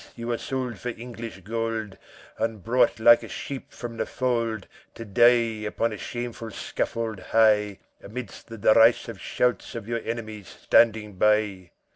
you 0.15 0.25
were 0.29 0.37
sold 0.39 0.79
for 0.79 0.89
English 0.89 1.41
gold, 1.41 1.95
And 2.39 2.63
brought 2.63 2.99
like 2.99 3.21
a 3.21 3.27
sheep 3.27 3.71
from 3.71 3.97
the 3.97 4.07
fold, 4.07 4.67
To 4.95 5.05
die 5.05 5.63
upon 5.67 5.93
a 5.93 5.97
shameful 5.99 6.49
scaffold 6.49 7.19
high, 7.19 7.77
Amidst 8.01 8.47
the 8.47 8.57
derisive 8.57 9.21
shouts 9.21 9.75
of 9.75 9.87
your 9.87 10.01
enemies 10.03 10.47
standing 10.63 11.17
by. 11.19 11.69